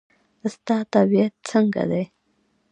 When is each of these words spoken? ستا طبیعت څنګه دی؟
ستا 0.53 0.77
طبیعت 0.93 1.33
څنګه 1.49 1.83
دی؟ 1.91 2.03